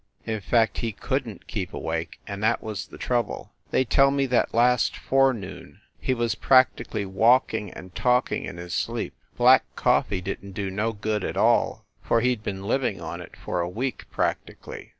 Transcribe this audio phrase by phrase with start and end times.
[0.25, 3.53] In fact, he couldn t keep awake, and that was the trouble.
[3.69, 7.77] They tell me that last forenoon he was practically walk 78 FIND THE WOMAN ing
[7.83, 9.13] and talking in his sleep.
[9.37, 13.21] Black coffee didn t do no good at all, for he d been living on
[13.21, 14.89] it for a week, practically.